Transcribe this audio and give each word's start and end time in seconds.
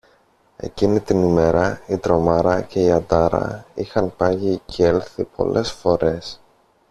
εκείνη 0.57 0.99
την 0.99 1.23
ημέρα 1.23 1.81
η 1.87 1.97
«Τρομάρα» 1.97 2.61
και 2.61 2.79
η 2.83 2.91
«Αντάρα» 2.91 3.65
είχαν 3.73 4.15
πάγει 4.15 4.61
κι 4.65 4.83
έλθει 4.83 5.23
πολλές 5.23 5.71
φορές 5.71 6.39